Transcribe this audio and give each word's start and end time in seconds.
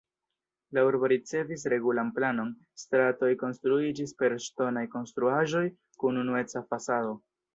La 0.77 0.83
urbo 0.85 1.09
ricevis 1.11 1.65
regulan 1.73 2.07
planon, 2.15 2.49
stratoj 2.85 3.29
konstruiĝis 3.43 4.15
per 4.23 4.37
ŝtonaj 4.47 4.85
konstruaĵoj 4.97 5.65
kun 6.05 6.21
unueca 6.25 6.65
fasado. 6.73 7.17